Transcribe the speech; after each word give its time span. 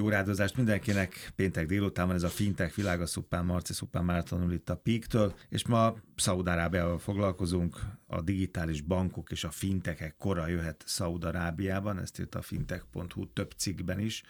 Jó 0.00 0.08
rádozást 0.08 0.56
mindenkinek. 0.56 1.32
Péntek 1.36 1.66
délután 1.66 2.06
van 2.06 2.16
ez 2.16 2.22
a 2.22 2.28
fintech 2.28 2.74
világa, 2.76 3.06
Szupán 3.06 3.44
Marci, 3.44 3.72
Szupán 3.72 4.04
Mártonul 4.04 4.52
itt 4.52 4.70
a 4.70 4.76
Píktől, 4.76 5.34
és 5.48 5.66
ma 5.66 5.94
Szaudarábiával 6.16 6.98
foglalkozunk. 6.98 7.80
A 8.06 8.20
digitális 8.20 8.80
bankok 8.80 9.30
és 9.30 9.44
a 9.44 9.50
fintechek 9.50 10.16
kora 10.16 10.46
jöhet 10.46 10.82
Szaudarábiában, 10.86 11.98
ezt 11.98 12.20
írt 12.20 12.34
a 12.34 12.42
fintech.hu 12.42 13.32
több 13.32 13.50
cikkben 13.56 13.98
is. 13.98 14.22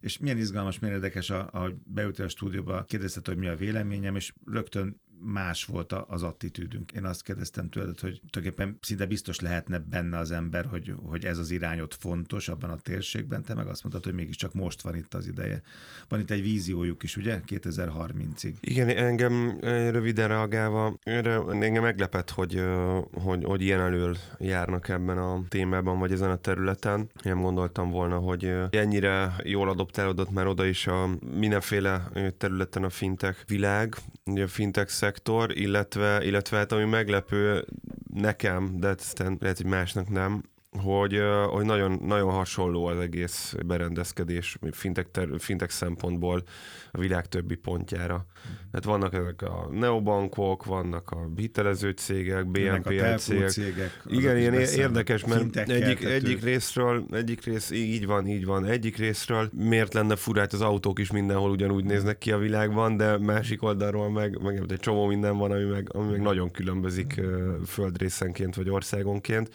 És 0.00 0.18
milyen 0.18 0.38
izgalmas, 0.38 0.78
milyen 0.78 0.94
érdekes, 0.94 1.30
ahogy 1.30 1.74
beültél 1.84 2.24
a 2.24 2.28
stúdióba, 2.28 2.84
kérdezted, 2.84 3.26
hogy 3.26 3.36
mi 3.36 3.46
a 3.46 3.56
véleményem, 3.56 4.16
és 4.16 4.32
rögtön 4.46 5.00
más 5.24 5.64
volt 5.64 5.92
az 5.92 6.22
attitűdünk. 6.22 6.92
Én 6.92 7.04
azt 7.04 7.22
kérdeztem 7.22 7.68
tőled, 7.68 8.00
hogy 8.00 8.20
tulajdonképpen 8.30 8.78
szinte 8.80 9.06
biztos 9.06 9.40
lehetne 9.40 9.78
benne 9.78 10.18
az 10.18 10.30
ember, 10.30 10.64
hogy, 10.64 10.94
hogy 11.02 11.24
ez 11.24 11.38
az 11.38 11.50
irány 11.50 11.80
ott 11.80 11.94
fontos 11.94 12.48
abban 12.48 12.70
a 12.70 12.76
térségben, 12.76 13.42
te 13.42 13.54
meg 13.54 13.66
azt 13.66 13.82
mondtad, 13.82 14.04
hogy 14.04 14.14
mégiscsak 14.14 14.54
most 14.54 14.82
van 14.82 14.96
itt 14.96 15.14
az 15.14 15.26
ideje. 15.26 15.62
Van 16.08 16.20
itt 16.20 16.30
egy 16.30 16.42
víziójuk 16.42 17.02
is, 17.02 17.16
ugye? 17.16 17.40
2030-ig. 17.46 18.54
Igen, 18.60 18.88
engem 18.88 19.58
eh, 19.60 19.90
röviden 19.90 20.28
reagálva, 20.28 20.98
engem 21.04 21.82
meglepett, 21.82 22.30
hogy, 22.30 22.56
eh, 22.56 23.02
hogy, 23.12 23.44
hogy 23.44 23.60
ilyen 23.62 23.80
elől 23.80 24.16
járnak 24.38 24.88
ebben 24.88 25.18
a 25.18 25.42
témában, 25.48 25.98
vagy 25.98 26.12
ezen 26.12 26.30
a 26.30 26.36
területen. 26.36 27.10
Nem 27.22 27.40
gondoltam 27.40 27.90
volna, 27.90 28.16
hogy 28.18 28.44
eh, 28.44 28.68
ennyire 28.70 29.34
jól 29.42 29.68
adoptálódott 29.68 30.30
már 30.30 30.46
oda 30.46 30.66
is 30.66 30.86
a 30.86 31.08
mindenféle 31.34 32.10
területen 32.38 32.84
a 32.84 32.90
fintech 32.90 33.38
világ, 33.46 33.96
a 34.24 34.46
fintech 34.46 34.90
szektor, 35.12 35.56
illetve, 35.58 36.24
illetve 36.24 36.56
hát 36.56 36.72
ami 36.72 36.84
meglepő 36.84 37.64
nekem, 38.14 38.76
de 38.80 38.88
aztán 38.88 39.36
lehet, 39.40 39.56
hogy 39.56 39.66
másnak 39.66 40.08
nem, 40.08 40.42
hogy, 40.80 41.22
hogy 41.48 41.64
nagyon, 41.64 42.00
nagyon 42.04 42.30
hasonló 42.30 42.86
az 42.86 42.98
egész 42.98 43.54
berendezkedés 43.66 44.58
fintek, 44.70 45.10
ter, 45.10 45.28
fintek 45.38 45.70
szempontból 45.70 46.42
a 46.90 46.98
világ 46.98 47.26
többi 47.26 47.54
pontjára. 47.54 48.26
Hát 48.72 48.84
vannak 48.84 49.14
ezek 49.14 49.42
a 49.42 49.68
neobankok, 49.70 50.64
vannak 50.64 51.10
a 51.10 51.28
hitelező 51.36 51.90
cégek, 51.90 52.46
BNPL 52.46 53.14
cégek. 53.14 53.48
cégek. 53.48 54.02
Igen, 54.06 54.38
ilyen 54.38 54.54
érdekes, 54.54 55.24
mert 55.24 55.56
egyik, 55.56 56.04
egyik 56.04 56.42
részről, 56.42 57.04
egyik 57.10 57.44
rész, 57.44 57.70
így 57.70 58.06
van, 58.06 58.26
így 58.26 58.44
van, 58.44 58.64
egyik 58.64 58.96
részről 58.96 59.50
miért 59.52 59.94
lenne 59.94 60.16
furát, 60.16 60.52
az 60.52 60.60
autók 60.60 60.98
is 60.98 61.10
mindenhol 61.10 61.50
ugyanúgy 61.50 61.84
néznek 61.84 62.18
ki 62.18 62.32
a 62.32 62.38
világban, 62.38 62.96
de 62.96 63.18
másik 63.18 63.62
oldalról 63.62 64.10
meg, 64.10 64.42
meg 64.42 64.62
egy 64.68 64.80
csomó 64.80 65.06
minden 65.06 65.38
van, 65.38 65.50
ami 65.50 65.64
meg, 65.64 65.88
ami 65.94 66.10
meg 66.10 66.20
nagyon 66.20 66.50
különbözik 66.50 67.20
földrészenként 67.66 68.54
vagy 68.54 68.70
országonként 68.70 69.50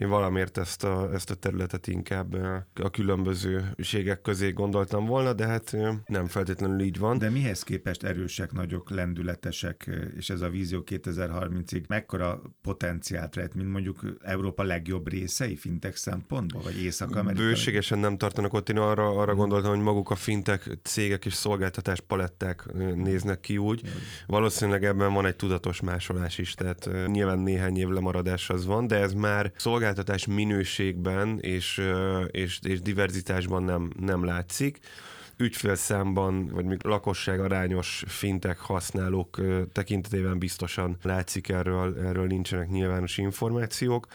én 0.00 0.08
valamiért 0.08 0.58
ezt 0.58 0.84
a, 0.84 1.12
ezt 1.12 1.30
a 1.30 1.34
területet 1.34 1.86
inkább 1.86 2.34
a 2.74 2.90
különbözőségek 2.90 4.20
közé 4.20 4.50
gondoltam 4.50 5.06
volna, 5.06 5.32
de 5.32 5.46
hát 5.46 5.76
nem 6.06 6.26
feltétlenül 6.26 6.80
így 6.80 6.98
van. 6.98 7.18
De 7.18 7.30
mihez 7.30 7.62
képest 7.62 8.02
erősek, 8.02 8.52
nagyok, 8.52 8.90
lendületesek, 8.90 9.90
és 10.16 10.30
ez 10.30 10.40
a 10.40 10.48
vízió 10.48 10.84
2030-ig 10.86 11.86
mekkora 11.86 12.42
potenciált 12.62 13.34
rejt, 13.34 13.54
mint 13.54 13.70
mondjuk 13.70 14.00
Európa 14.22 14.62
legjobb 14.62 15.08
részei 15.08 15.56
fintek 15.56 15.96
szempontból, 15.96 16.62
vagy 16.62 16.82
Észak-Amerika? 16.82 17.42
Bőségesen 17.42 17.98
nem 17.98 18.16
tartanak 18.16 18.52
ott, 18.52 18.68
én 18.68 18.78
arra, 18.78 19.08
arra 19.08 19.34
gondoltam, 19.34 19.70
hogy 19.70 19.84
maguk 19.84 20.10
a 20.10 20.14
fintek 20.14 20.78
cégek 20.82 21.24
és 21.24 21.32
szolgáltatás 21.34 22.00
paletták 22.00 22.72
néznek 22.94 23.40
ki 23.40 23.58
úgy. 23.58 23.82
Valószínűleg 24.26 24.84
ebben 24.84 25.12
van 25.12 25.26
egy 25.26 25.36
tudatos 25.36 25.80
másolás 25.80 26.38
is, 26.38 26.54
tehát 26.54 26.90
nyilván 27.06 27.38
néhány 27.38 27.76
év 27.76 27.88
lemaradás 27.88 28.50
az 28.50 28.66
van, 28.66 28.86
de 28.86 28.96
ez 28.96 29.12
már 29.12 29.52
szolgáltatás 29.56 29.88
szolgáltatás 29.90 30.26
minőségben 30.26 31.38
és, 31.40 31.82
és, 32.30 32.58
és 32.62 32.80
diverzitásban 32.80 33.62
nem, 33.62 33.92
nem 34.00 34.24
látszik 34.24 34.78
ügyfélszámban, 35.36 36.46
vagy 36.46 36.64
még 36.64 36.78
lakosság 36.82 37.40
arányos 37.40 38.04
fintek 38.06 38.58
használók 38.58 39.40
tekintetében 39.72 40.38
biztosan 40.38 40.96
látszik 41.02 41.48
erről, 41.48 41.98
erről 41.98 42.26
nincsenek 42.26 42.68
nyilvános 42.68 43.18
információk. 43.18 44.06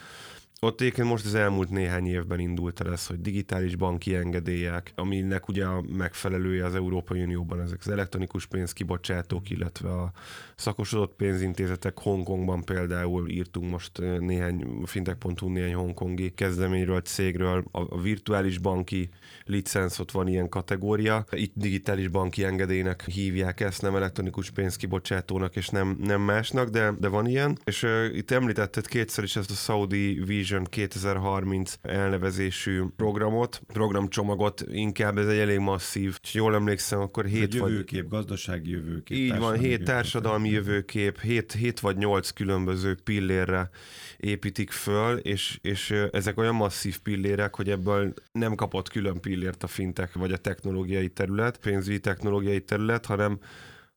Ott 0.60 0.80
egyébként 0.80 1.08
most 1.08 1.24
az 1.24 1.34
elmúlt 1.34 1.70
néhány 1.70 2.06
évben 2.06 2.38
indult 2.38 2.80
el 2.80 2.92
ez, 2.92 3.06
hogy 3.06 3.20
digitális 3.20 3.76
banki 3.76 4.14
engedélyek, 4.14 4.92
aminek 4.94 5.48
ugye 5.48 5.64
a 5.64 5.84
megfelelője 5.96 6.64
az 6.64 6.74
Európai 6.74 7.22
Unióban 7.22 7.60
ezek 7.60 7.78
az 7.80 7.88
elektronikus 7.88 8.46
pénzkibocsátók, 8.46 9.50
illetve 9.50 9.90
a 9.90 10.12
szakosodott 10.54 11.14
pénzintézetek 11.16 11.98
Hongkongban 11.98 12.64
például 12.64 13.28
írtunk 13.28 13.70
most 13.70 13.98
néhány 14.18 14.66
fintech.hu 14.84 15.48
néhány 15.48 15.74
hongkongi 15.74 16.34
kezdeményről, 16.34 17.00
cégről, 17.00 17.64
a, 17.70 18.00
virtuális 18.00 18.58
banki 18.58 19.08
licensz, 19.44 19.98
ott 19.98 20.10
van 20.10 20.28
ilyen 20.28 20.48
kategória. 20.48 21.24
Itt 21.30 21.52
digitális 21.54 22.08
banki 22.08 22.44
engedélynek 22.44 23.04
hívják 23.04 23.60
ezt, 23.60 23.82
nem 23.82 23.96
elektronikus 23.96 24.50
pénzkibocsátónak 24.50 25.56
és 25.56 25.68
nem, 25.68 25.98
nem 26.02 26.20
másnak, 26.20 26.68
de, 26.68 26.92
de 26.98 27.08
van 27.08 27.26
ilyen. 27.26 27.58
És 27.64 27.82
uh, 27.82 28.04
itt 28.12 28.30
említetted 28.30 28.86
kétszer 28.86 29.24
is 29.24 29.36
ezt 29.36 29.50
a 29.50 29.54
Saudi 29.54 30.22
Vision 30.24 30.44
2030 30.64 31.74
elnevezésű 31.82 32.82
programot, 32.96 33.60
programcsomagot, 33.66 34.64
inkább 34.70 35.18
ez 35.18 35.26
egy 35.26 35.38
elég 35.38 35.58
masszív. 35.58 36.18
És 36.22 36.34
jól 36.34 36.54
emlékszem, 36.54 37.00
akkor 37.00 37.24
hét 37.24 37.42
egy 37.42 37.54
jövőkép, 37.54 38.00
vagy... 38.00 38.10
gazdasági 38.10 38.70
jövőkép. 38.70 39.16
Így 39.16 39.38
van, 39.38 39.58
hét 39.58 39.84
társadalmi 39.84 40.48
jövőkép, 40.48 41.20
hét, 41.20 41.52
hét 41.52 41.80
vagy 41.80 41.96
nyolc 41.96 42.30
különböző 42.30 42.96
pillérre 43.04 43.70
építik 44.16 44.70
föl, 44.70 45.16
és, 45.16 45.58
és 45.62 45.90
ezek 46.10 46.38
olyan 46.38 46.54
masszív 46.54 46.98
pillérek, 46.98 47.54
hogy 47.56 47.70
ebből 47.70 48.14
nem 48.32 48.54
kapott 48.54 48.88
külön 48.88 49.20
pillért 49.20 49.62
a 49.62 49.66
fintek 49.66 50.14
vagy 50.14 50.32
a 50.32 50.36
technológiai 50.36 51.08
terület, 51.08 51.58
pénzügyi 51.58 52.00
technológiai 52.00 52.60
terület, 52.60 53.06
hanem 53.06 53.38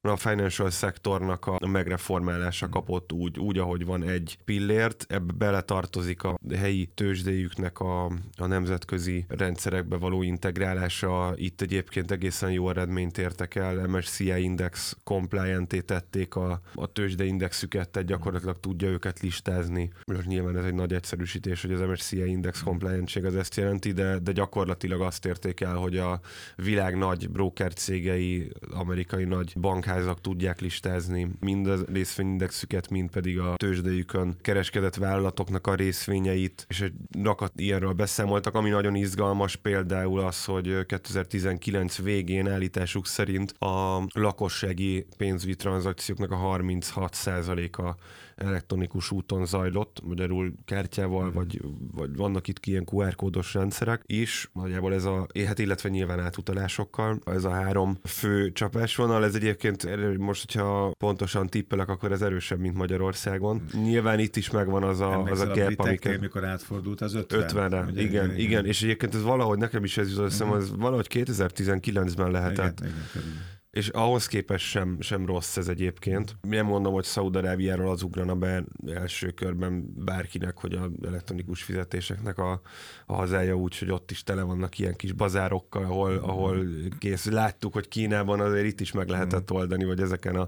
a 0.01 0.15
financial 0.15 0.69
szektornak 0.69 1.45
a 1.45 1.67
megreformálása 1.67 2.69
kapott 2.69 3.11
úgy, 3.11 3.39
úgy, 3.39 3.57
ahogy 3.57 3.85
van 3.85 4.03
egy 4.03 4.37
pillért, 4.45 5.05
ebbe 5.09 5.33
beletartozik 5.33 6.23
a 6.23 6.39
helyi 6.55 6.85
tőzsdéjüknek 6.85 7.79
a, 7.79 8.05
a 8.38 8.45
nemzetközi 8.45 9.25
rendszerekbe 9.27 9.97
való 9.97 10.21
integrálása. 10.21 11.33
Itt 11.35 11.61
egyébként 11.61 12.11
egészen 12.11 12.51
jó 12.51 12.69
eredményt 12.69 13.17
értek 13.17 13.55
el, 13.55 13.88
MSCI 13.88 14.41
Index 14.41 14.97
compliant 15.03 15.83
tették 15.85 16.35
a, 16.35 16.61
a 16.75 16.91
tőzsdeindexüket, 16.91 17.89
tehát 17.89 18.07
gyakorlatilag 18.07 18.59
tudja 18.59 18.88
őket 18.88 19.19
listázni. 19.19 19.91
Most 20.05 20.27
nyilván 20.27 20.57
ez 20.57 20.65
egy 20.65 20.73
nagy 20.73 20.93
egyszerűsítés, 20.93 21.61
hogy 21.61 21.71
az 21.71 21.79
MSCI 21.79 22.25
Index 22.25 22.63
compliant 22.63 23.15
az 23.15 23.35
ezt 23.35 23.55
jelenti, 23.55 23.91
de, 23.91 24.19
de 24.19 24.31
gyakorlatilag 24.31 25.01
azt 25.01 25.25
érték 25.25 25.61
el, 25.61 25.75
hogy 25.75 25.97
a 25.97 26.19
világ 26.55 26.97
nagy 26.97 27.29
broker 27.29 27.73
cégei, 27.73 28.51
amerikai 28.71 29.23
nagy 29.23 29.53
bank 29.59 29.88
bankházak 29.89 30.22
tudják 30.22 30.59
listázni 30.59 31.29
mind 31.39 31.67
a 31.67 31.77
részvényindexüket, 31.94 32.89
mind 32.89 33.09
pedig 33.09 33.39
a 33.39 33.53
tőzsdejükön 33.55 34.35
kereskedett 34.41 34.95
vállalatoknak 34.95 35.67
a 35.67 35.75
részvényeit, 35.75 36.66
és 36.69 36.81
egy 36.81 36.94
rakat 37.23 37.51
ilyenről 37.55 37.94
beszámoltak, 37.94 38.55
ami 38.55 38.69
nagyon 38.69 38.95
izgalmas 38.95 39.55
például 39.55 40.19
az, 40.19 40.45
hogy 40.45 40.85
2019 40.85 42.01
végén 42.01 42.47
állításuk 42.47 43.07
szerint 43.07 43.51
a 43.51 44.03
lakossági 44.13 45.05
pénzügyi 45.17 45.55
tranzakcióknak 45.55 46.31
a 46.31 46.38
36%-a 46.38 47.95
elektronikus 48.39 49.11
úton 49.11 49.45
zajlott, 49.45 50.01
magyarul 50.03 50.53
kártyával, 50.66 51.29
mm. 51.29 51.33
vagy, 51.33 51.61
vagy 51.91 52.16
vannak 52.16 52.47
itt 52.47 52.66
ilyen 52.66 52.88
QR 52.91 53.16
kódos 53.16 53.53
rendszerek 53.53 54.01
is, 54.05 54.50
nagyjából 54.53 54.94
ez 54.94 55.05
a, 55.05 55.27
hát 55.45 55.59
illetve 55.59 55.89
nyilván 55.89 56.19
átutalásokkal, 56.19 57.19
ez 57.25 57.44
a 57.44 57.50
három 57.50 57.97
fő 58.03 58.51
csapásvonal, 58.51 59.23
ez 59.23 59.35
egyébként 59.35 60.17
most, 60.17 60.45
hogyha 60.45 60.91
pontosan 60.97 61.47
tippelek, 61.47 61.89
akkor 61.89 62.11
ez 62.11 62.22
erősebb, 62.22 62.59
mint 62.59 62.75
Magyarországon. 62.75 63.61
Mm. 63.77 63.81
Nyilván 63.81 64.19
itt 64.19 64.35
is 64.35 64.50
megvan 64.50 64.83
az 64.83 65.00
a, 65.00 65.23
az 65.23 65.39
a 65.39 65.47
gap, 65.47 65.79
amiket... 65.79 66.19
mikor 66.19 66.45
átfordult 66.45 67.01
az 67.01 67.13
50. 67.13 67.45
50-re, 67.50 67.85
igen, 67.91 67.97
igen, 67.97 68.35
igen, 68.38 68.66
és 68.66 68.83
egyébként 68.83 69.16
ez 69.16 69.21
valahogy 69.21 69.57
nekem 69.57 69.83
is 69.83 69.97
ez 69.97 70.09
jutott 70.09 70.25
eszembe, 70.25 70.56
mm. 70.56 70.59
ez 70.59 70.75
valahogy 70.75 71.07
2019-ben 71.09 72.31
lehetett. 72.31 72.79
Igen, 72.79 72.94
igen, 73.13 73.57
és 73.71 73.88
ahhoz 73.88 74.27
képest 74.27 74.66
sem, 74.66 74.98
sem 75.00 75.25
rossz 75.25 75.57
ez 75.57 75.68
egyébként. 75.68 76.36
Nem 76.42 76.66
mondom, 76.66 76.94
hogy 76.94 77.04
Szaudarábiáról 77.04 77.92
az 77.92 78.04
ugrana 78.04 78.36
be 78.36 78.63
első 78.88 79.30
körben 79.30 79.94
bárkinek, 79.95 80.57
hogy 80.57 80.74
a 80.74 80.89
elektronikus 81.07 81.63
fizetéseknek 81.63 82.38
a, 82.38 82.62
a 83.06 83.16
hazája 83.16 83.56
úgy, 83.56 83.77
hogy 83.77 83.92
ott 83.92 84.12
is 84.12 84.24
tele 84.24 84.42
vannak 84.42 84.80
ilyen 84.80 84.95
kis 84.95 85.12
bazárokkal, 85.12 85.83
ahol, 85.83 86.16
ahol 86.18 86.66
kész. 86.98 87.25
Láttuk, 87.25 87.74
hogy 87.74 87.88
Kínában 87.88 88.39
azért 88.39 88.66
itt 88.66 88.80
is 88.80 88.92
meg 88.92 89.07
lehetett 89.10 89.51
oldani, 89.51 89.86
vagy 89.86 90.01
ezeken 90.01 90.36
a 90.36 90.48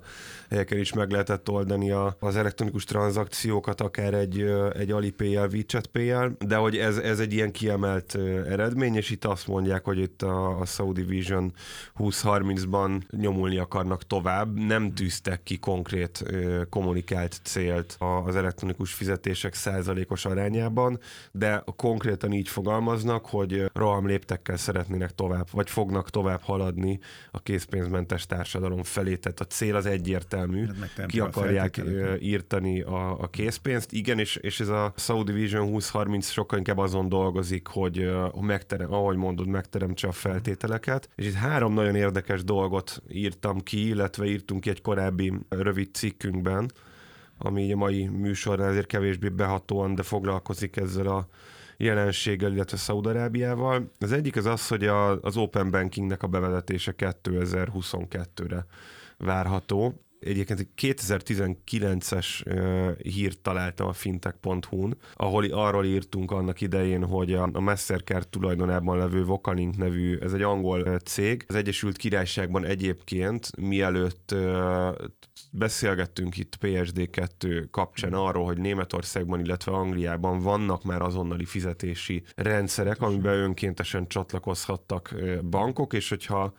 helyeken 0.50 0.80
is 0.80 0.94
meg 0.94 1.12
lehetett 1.12 1.50
oldani 1.50 1.92
a, 1.92 2.16
az 2.20 2.36
elektronikus 2.36 2.84
tranzakciókat, 2.84 3.82
akár 3.82 4.14
egy, 4.14 4.42
egy 4.74 4.92
Alipay-jel, 4.92 5.48
WeChat 5.48 5.88
Pay-jel, 5.88 6.36
de 6.40 6.56
hogy 6.56 6.78
ez, 6.78 6.98
ez 6.98 7.20
egy 7.20 7.34
ilyen 7.34 7.52
kiemelt 7.52 8.16
eredmény, 8.48 8.96
és 8.96 9.10
itt 9.10 9.26
azt 9.26 9.48
mondják, 9.48 9.84
hogy 9.84 9.98
itt 9.98 10.22
a, 10.22 10.60
a 10.60 10.66
Saudi 10.66 11.04
Vision 11.04 11.54
2030-ban 11.98 13.10
nyomulni 13.12 13.58
akarnak 13.58 14.08
tovább, 14.08 14.60
nem 14.60 14.94
tűztek 14.94 15.44
ki 15.44 15.58
konkrét 15.58 16.24
kommunikált 16.70 17.40
célt 17.44 17.96
az 18.26 18.36
elektronikus 18.36 18.94
fizetések 18.94 19.54
százalékos 19.54 20.26
arányában, 20.26 21.00
de 21.32 21.64
konkrétan 21.76 22.32
így 22.32 22.48
fogalmaznak, 22.48 23.26
hogy 23.26 23.72
roham 23.74 24.08
léptekkel 24.08 24.58
szeretnének 24.58 25.16
tovább, 25.16 25.48
vagy 25.52 25.70
fognak 25.70 26.10
tovább 26.10 26.42
haladni 26.42 27.00
a 27.32 27.42
készpénzmentes 27.42 28.26
társadalom 28.26 28.84
felé. 28.84 29.16
Tehát 29.16 29.40
a 29.40 29.46
cél 29.46 29.76
az 29.76 29.86
egyértelmű, 29.86 30.66
hát 30.98 31.06
ki 31.06 31.20
akarják 31.20 31.82
írtani 32.20 32.82
a, 32.82 33.22
a 33.22 33.28
készpénzt. 33.28 33.92
Igen, 33.92 34.20
és, 34.20 34.36
és 34.36 34.60
ez 34.60 34.68
a 34.68 34.94
Saudi 34.96 35.32
Vision 35.32 35.66
2030 35.66 36.30
sokkal 36.30 36.58
inkább 36.58 36.78
azon 36.78 37.10
dolgozik, 37.10 37.68
hogy, 37.68 38.12
hogy 38.32 38.44
megterem, 38.44 38.94
ahogy 38.94 39.18
mondod, 39.18 39.48
megteremtse 39.48 40.08
a 40.08 40.12
feltételeket. 40.12 41.10
És 41.16 41.26
itt 41.26 41.34
három 41.34 41.74
nagyon 41.74 41.96
érdekes 41.96 42.44
dolgot 42.44 43.01
írtam 43.10 43.60
ki, 43.60 43.88
illetve 43.88 44.26
írtunk 44.26 44.62
ki 44.62 44.70
egy 44.70 44.82
korábbi 44.82 45.34
rövid 45.50 45.94
cikkünkben, 45.94 46.72
ami 47.38 47.64
így 47.64 47.72
a 47.72 47.76
mai 47.76 48.08
műsornál 48.08 48.70
azért 48.70 48.88
kevésbé 48.88 49.30
behatóan, 49.30 49.96
de 49.96 50.04
foglalkozik 50.04 50.76
ezzel 50.78 51.08
a 51.08 51.28
jelenséggel, 51.78 52.52
illetve 52.52 52.78
Szaudarábiával. 52.78 53.92
Az 54.00 54.12
egyik 54.12 54.36
az 54.36 54.46
az, 54.46 54.68
hogy 54.68 54.86
a, 54.86 55.22
az 55.22 55.38
Open 55.38 55.72
Bankingnek 55.72 56.24
a 56.24 56.28
bevezetése 56.28 56.94
2022-re 56.98 58.66
várható. 59.18 60.02
Egyébként 60.26 60.68
2019-es 60.82 62.26
hírt 63.04 63.40
találtam 63.40 63.88
a 63.88 63.94
fintech.hu-n, 63.94 64.98
ahol 65.14 65.46
arról 65.46 65.86
írtunk 65.86 66.32
annak 66.32 66.62
idején, 66.62 67.06
hogy 67.06 67.34
a, 67.34 67.50
a 67.54 67.60
Mastercard 67.60 68.28
tulajdonában 68.28 68.98
levő 68.98 69.24
Vocalink 69.24 69.78
nevű, 69.78 70.18
ez 70.18 70.34
egy 70.34 70.42
angol 70.42 71.00
cég, 71.00 71.46
az 71.48 71.56
Egyesült 71.56 71.98
Királyságban 71.98 72.66
egyébként 72.66 73.58
mielőtt 73.58 74.36
beszélgettünk 75.52 76.38
itt 76.38 76.58
PSD2 76.62 77.66
kapcsán 77.72 78.14
arról, 78.14 78.46
hogy 78.46 78.58
Németországban, 78.58 79.40
illetve 79.40 79.72
Angliában 79.72 80.40
vannak 80.40 80.84
már 80.84 81.02
azonnali 81.02 81.46
fizetési 81.46 82.24
rendszerek, 82.36 83.02
amiben 83.02 83.34
önkéntesen 83.34 84.08
csatlakozhattak 84.08 85.16
bankok, 85.50 85.94
és 85.94 86.10
hogyha 86.10 86.54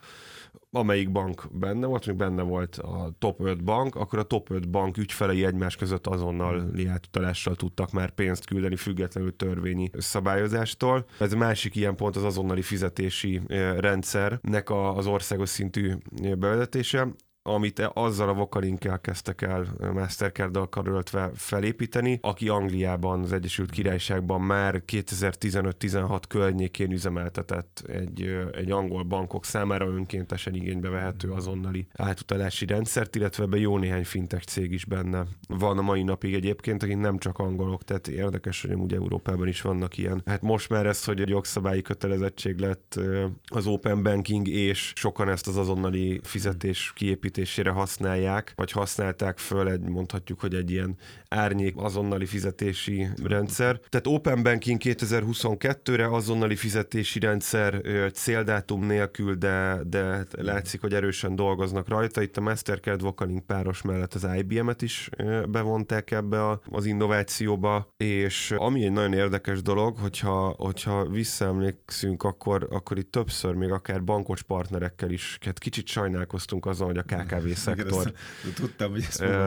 amelyik 0.75 1.11
bank 1.11 1.47
benne 1.51 1.85
volt, 1.85 2.07
még 2.07 2.15
benne 2.15 2.41
volt 2.41 2.75
a 2.75 3.15
top 3.19 3.41
5 3.41 3.63
bank, 3.63 3.95
akkor 3.95 4.19
a 4.19 4.23
top 4.23 4.49
5 4.49 4.69
bank 4.69 4.97
ügyfelei 4.97 5.45
egymás 5.45 5.75
között 5.75 6.07
azonnal 6.07 6.71
átutalással 6.87 7.55
tudtak 7.55 7.91
már 7.91 8.09
pénzt 8.09 8.45
küldeni 8.45 8.75
függetlenül 8.75 9.35
törvényi 9.35 9.89
szabályozástól. 9.97 11.05
Ez 11.19 11.33
másik 11.33 11.75
ilyen 11.75 11.95
pont 11.95 12.15
az 12.15 12.23
azonnali 12.23 12.61
fizetési 12.61 13.41
rendszernek 13.77 14.69
az 14.69 15.07
országos 15.07 15.49
szintű 15.49 15.93
bevezetése 16.37 17.07
amit 17.43 17.79
azzal 17.79 18.29
a 18.29 18.33
vokalinkkel 18.33 18.99
kezdtek 18.99 19.41
el 19.41 19.65
Mastercard-dal 19.93 20.69
karöltve 20.69 21.31
felépíteni, 21.35 22.19
aki 22.21 22.49
Angliában, 22.49 23.23
az 23.23 23.33
Egyesült 23.33 23.71
Királyságban 23.71 24.41
már 24.41 24.83
2015-16 24.87 26.21
környékén 26.27 26.91
üzemeltetett 26.91 27.83
egy, 27.87 28.47
egy 28.51 28.71
angol 28.71 29.03
bankok 29.03 29.45
számára 29.45 29.85
önkéntesen 29.85 30.55
igénybe 30.55 30.89
vehető 30.89 31.29
azonnali 31.31 31.87
átutalási 31.93 32.65
rendszert, 32.65 33.15
illetve 33.15 33.45
be 33.45 33.57
jó 33.57 33.77
néhány 33.77 34.05
fintech 34.05 34.45
cég 34.45 34.71
is 34.71 34.85
benne 34.85 35.25
van 35.47 35.77
a 35.77 35.81
mai 35.81 36.03
napig 36.03 36.33
egyébként, 36.33 36.83
akik 36.83 36.97
nem 36.97 37.17
csak 37.17 37.39
angolok, 37.39 37.83
tehát 37.83 38.07
érdekes, 38.07 38.61
hogy 38.61 38.73
ugye 38.73 38.95
Európában 38.95 39.47
is 39.47 39.61
vannak 39.61 39.97
ilyen. 39.97 40.21
Hát 40.25 40.41
most 40.41 40.69
már 40.69 40.85
ez, 40.85 41.03
hogy 41.03 41.21
egy 41.21 41.29
jogszabályi 41.29 41.81
kötelezettség 41.81 42.59
lett 42.59 42.99
az 43.45 43.67
open 43.67 44.03
banking, 44.03 44.47
és 44.47 44.93
sokan 44.95 45.29
ezt 45.29 45.47
az 45.47 45.57
azonnali 45.57 46.19
fizetés 46.23 46.93
kiépítését 46.95 47.32
építésére 47.37 47.69
használják, 47.69 48.53
vagy 48.55 48.71
használták 48.71 49.37
föl 49.37 49.69
egy, 49.69 49.81
mondhatjuk, 49.81 50.39
hogy 50.39 50.53
egy 50.55 50.71
ilyen 50.71 50.95
árnyék 51.29 51.73
azonnali 51.77 52.25
fizetési 52.25 53.07
rendszer. 53.23 53.79
Tehát 53.89 54.07
Open 54.07 54.43
Banking 54.43 54.81
2022-re 54.83 56.07
azonnali 56.07 56.55
fizetési 56.55 57.19
rendszer 57.19 57.81
céldátum 58.13 58.85
nélkül, 58.85 59.35
de, 59.35 59.79
de 59.85 60.25
látszik, 60.31 60.81
hogy 60.81 60.93
erősen 60.93 61.35
dolgoznak 61.35 61.87
rajta. 61.87 62.21
Itt 62.21 62.37
a 62.37 62.41
Mastercard 62.41 63.01
Vocalink 63.01 63.45
páros 63.45 63.81
mellett 63.81 64.13
az 64.13 64.27
IBM-et 64.37 64.81
is 64.81 65.09
bevonták 65.49 66.11
ebbe 66.11 66.47
a, 66.47 66.61
az 66.69 66.85
innovációba, 66.85 67.87
és 67.97 68.53
ami 68.57 68.83
egy 68.83 68.91
nagyon 68.91 69.13
érdekes 69.13 69.61
dolog, 69.61 69.97
hogyha, 69.97 70.55
hogyha 70.57 71.05
visszaemlékszünk, 71.05 72.23
akkor, 72.23 72.67
akkor 72.71 72.97
itt 72.97 73.11
többször 73.11 73.53
még 73.53 73.71
akár 73.71 74.03
bankos 74.03 74.41
partnerekkel 74.41 75.11
is, 75.11 75.37
hát 75.41 75.59
kicsit 75.59 75.87
sajnálkoztunk 75.87 76.65
azon, 76.65 76.87
hogy 76.87 76.97
a 76.97 77.03
KKV-szektor. 77.25 78.01
Igen, 78.01 78.53
tudtam, 78.55 78.91
hogy 78.91 79.05
ezt 79.07 79.21
mondom, 79.21 79.41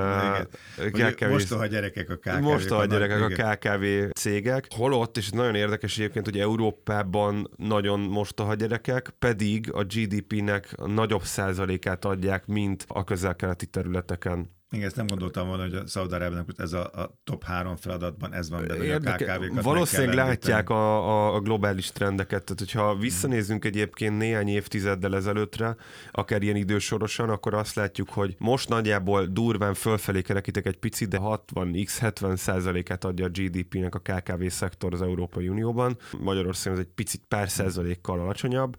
uh, 1.22 1.28
mostoha 1.28 1.66
gyerekek 1.66 2.10
a 2.10 2.16
KKV. 2.16 2.40
Mostoha 2.40 2.84
gyerekek 2.84 3.20
a 3.20 3.28
KKV 3.28 3.84
cégek. 4.12 4.66
Holott, 4.70 5.16
és 5.16 5.30
nagyon 5.30 5.54
érdekes 5.54 5.98
egyébként, 5.98 6.24
hogy 6.24 6.38
Európában 6.38 7.50
nagyon 7.56 8.00
mostoha 8.00 8.54
gyerekek, 8.54 9.14
pedig 9.18 9.72
a 9.72 9.84
GDP-nek 9.84 10.68
a 10.76 10.86
nagyobb 10.86 11.22
százalékát 11.22 12.04
adják, 12.04 12.46
mint 12.46 12.84
a 12.88 13.04
közel-keleti 13.04 13.66
területeken. 13.66 14.55
Igen, 14.70 14.86
ezt 14.86 14.96
nem 14.96 15.06
gondoltam 15.06 15.46
volna, 15.46 15.62
hogy 15.62 15.74
a 15.74 15.86
Szaudarábiának 15.86 16.48
ez 16.56 16.72
a, 16.72 16.84
a 16.84 17.18
top 17.24 17.44
három 17.44 17.76
feladatban 17.76 18.34
ez 18.34 18.50
van 18.50 18.66
benne, 18.66 18.84
Érdeke, 18.84 19.32
a 19.32 19.38
KKV-kat 19.38 19.64
Valószínűleg 19.64 20.14
látják 20.14 20.70
a, 20.70 21.08
a, 21.08 21.34
a 21.34 21.40
globális 21.40 21.90
trendeket, 21.90 22.44
tehát 22.44 22.58
hogyha 22.58 22.96
visszanézünk 22.96 23.64
egyébként 23.64 24.18
néhány 24.18 24.48
évtizeddel 24.48 25.16
ezelőttre, 25.16 25.76
akár 26.10 26.42
ilyen 26.42 26.56
idősorosan, 26.56 27.28
akkor 27.28 27.54
azt 27.54 27.74
látjuk, 27.74 28.08
hogy 28.08 28.34
most 28.38 28.68
nagyjából 28.68 29.26
durván 29.26 29.74
fölfelé 29.74 30.22
kerekítek 30.22 30.66
egy 30.66 30.78
picit, 30.78 31.08
de 31.08 31.18
60x70 31.22 32.36
százalékát 32.36 33.04
adja 33.04 33.24
a 33.24 33.28
GDP-nek 33.28 33.94
a 33.94 33.98
KKV 33.98 34.46
szektor 34.46 34.92
az 34.92 35.02
Európai 35.02 35.48
Unióban. 35.48 35.96
Magyarországon 36.18 36.78
ez 36.78 36.84
egy 36.84 36.92
picit 36.94 37.22
pár 37.28 37.48
százalékkal 37.48 38.20
alacsonyabb, 38.20 38.76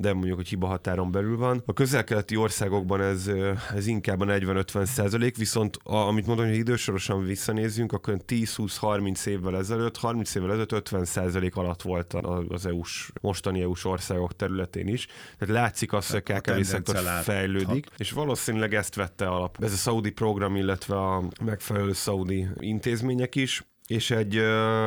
de 0.00 0.12
mondjuk, 0.12 0.36
hogy 0.36 0.48
hiba 0.48 0.66
határon 0.66 1.10
belül 1.10 1.36
van. 1.36 1.62
A 1.66 1.72
közel-keleti 1.72 2.36
országokban 2.36 3.00
ez, 3.00 3.30
ez 3.74 3.86
inkább 3.86 4.20
a 4.20 4.24
40-50 4.24 4.84
százalék, 4.84 5.36
viszont 5.36 5.76
a, 5.82 5.94
amit 5.94 6.26
mondom, 6.26 6.46
hogy 6.46 6.56
idősorosan 6.56 7.24
visszanézzünk, 7.24 7.92
akkor 7.92 8.16
10-20-30 8.26 9.26
évvel 9.26 9.56
ezelőtt, 9.56 9.96
30 9.96 10.34
évvel 10.34 10.48
ezelőtt 10.48 10.72
50 10.72 11.04
százalék 11.04 11.56
alatt 11.56 11.82
volt 11.82 12.14
az 12.48 12.66
EU-s, 12.66 13.10
mostani 13.20 13.60
EU-s 13.60 13.84
országok 13.84 14.36
területén 14.36 14.88
is. 14.88 15.06
Tehát 15.38 15.54
látszik 15.54 15.92
azt, 15.92 16.10
hogy 16.10 16.22
a 16.24 16.40
KKV 16.40 16.60
szektor 16.60 16.96
fejlődik, 17.22 17.86
és 17.96 18.10
valószínűleg 18.10 18.74
ezt 18.74 18.94
vette 18.94 19.26
alap. 19.26 19.56
Ez 19.60 19.72
a 19.72 19.76
Saudi 19.76 20.10
program, 20.10 20.56
illetve 20.56 20.96
a 20.96 21.22
megfelelő 21.44 21.92
Saudi 21.92 22.46
intézmények 22.58 23.34
is 23.34 23.62
és 23.88 24.10
egy, 24.10 24.36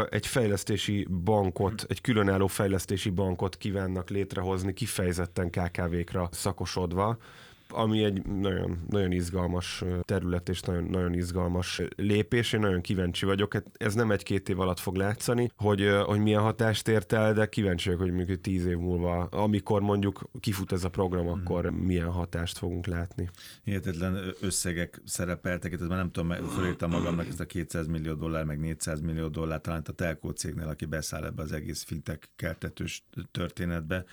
egy 0.10 0.28
fejlesztési 0.28 1.08
bankot, 1.24 1.86
egy 1.88 2.02
különálló 2.02 2.48
fejlesztési 2.48 3.10
bankot 3.10 3.58
kívánnak 3.58 4.10
létrehozni, 4.10 4.74
kifejezetten 4.74 5.50
KKV-kra 5.50 6.30
szakosodva, 6.32 7.18
ami 7.74 8.04
egy 8.04 8.26
nagyon, 8.26 8.78
nagyon 8.90 9.12
izgalmas 9.12 9.84
terület 10.02 10.50
és 10.50 10.62
nagyon, 10.62 10.84
nagyon 10.84 11.14
izgalmas 11.14 11.82
lépés. 11.96 12.54
Én 12.54 12.60
nagyon 12.60 12.82
kíváncsi 12.82 13.26
vagyok. 13.26 13.54
Hát 13.54 13.66
ez 13.74 13.94
nem 13.94 14.12
egy-két 14.12 14.50
év 14.50 14.60
alatt 14.60 14.80
fog 14.80 14.96
látszani, 14.96 15.52
hogy, 15.56 15.90
hogy 16.06 16.20
milyen 16.20 16.42
hatást 16.42 16.88
ért 16.88 17.14
el, 17.14 17.34
de 17.34 17.46
kíváncsi 17.46 17.86
vagyok, 17.86 18.04
hogy 18.04 18.14
mondjuk 18.14 18.42
tíz 18.42 18.66
év 18.66 18.78
múlva, 18.78 19.24
amikor 19.24 19.82
mondjuk 19.82 20.30
kifut 20.40 20.72
ez 20.72 20.84
a 20.84 20.90
program, 20.90 21.26
mhm. 21.26 21.40
akkor 21.40 21.72
mm. 21.72 21.76
milyen 21.76 22.12
hatást 22.12 22.58
fogunk 22.58 22.86
látni. 22.86 23.30
Hihetetlen 23.64 24.34
összegek 24.42 25.02
szerepeltek, 25.06 25.74
ez 25.74 25.80
már 25.80 25.98
nem 25.98 26.12
tudom, 26.12 26.48
fölírtam 26.48 26.90
magamnak 26.90 27.28
ezt 27.28 27.40
a 27.40 27.46
200 27.46 27.88
millió 27.88 28.14
dollár, 28.14 28.44
meg 28.44 28.60
400 28.60 29.02
millió 29.02 29.28
dollár, 29.28 29.62
talán 29.62 29.84
a 29.88 29.92
telkó 29.92 30.30
cégnél, 30.30 30.68
aki 30.68 30.86
beszáll 30.86 31.26
ebbe 31.26 31.42
az 31.42 31.52
egész 31.52 31.84
fintek 31.84 32.30
keltetős 32.36 33.06
történetbe, 33.32 34.06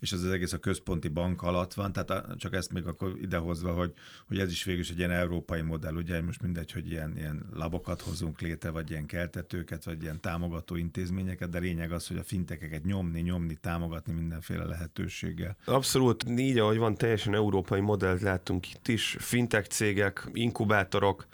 és 0.00 0.12
az, 0.12 0.22
az 0.22 0.30
egész 0.30 0.52
a 0.52 0.58
központi 0.58 1.08
bank 1.08 1.42
alatt 1.42 1.74
van, 1.74 1.92
tehát 1.92 2.36
csak 2.36 2.54
ezt 2.54 2.72
még 2.72 2.86
akkor 3.02 3.18
idehozva, 3.20 3.72
hogy, 3.72 3.92
hogy 4.26 4.38
ez 4.38 4.50
is 4.50 4.64
végül 4.64 4.80
is 4.80 4.90
egy 4.90 4.98
ilyen 4.98 5.10
európai 5.10 5.60
modell, 5.60 5.94
ugye 5.94 6.22
most 6.22 6.42
mindegy, 6.42 6.72
hogy 6.72 6.90
ilyen, 6.90 7.16
ilyen 7.16 7.46
labokat 7.54 8.00
hozunk 8.00 8.40
létre, 8.40 8.70
vagy 8.70 8.90
ilyen 8.90 9.06
keltetőket, 9.06 9.84
vagy 9.84 10.02
ilyen 10.02 10.20
támogató 10.20 10.76
intézményeket, 10.76 11.50
de 11.50 11.58
lényeg 11.58 11.92
az, 11.92 12.06
hogy 12.06 12.16
a 12.16 12.22
fintekeket 12.22 12.84
nyomni, 12.84 13.20
nyomni, 13.20 13.54
támogatni 13.54 14.12
mindenféle 14.12 14.64
lehetőséggel. 14.64 15.56
Abszolút 15.64 16.24
így, 16.38 16.58
ahogy 16.58 16.76
van, 16.78 16.94
teljesen 16.94 17.34
európai 17.34 17.80
modellt 17.80 18.20
láttunk 18.20 18.70
itt 18.70 18.88
is, 18.88 19.16
fintek 19.18 19.66
cégek, 19.66 20.28
inkubátorok, 20.32 21.26